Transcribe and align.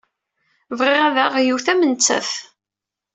Bɣiɣ 0.79 1.01
ad 1.07 1.17
aɣeɣ 1.21 1.35
yiwet 1.39 1.67
am 1.71 1.81
nettat. 1.85 2.31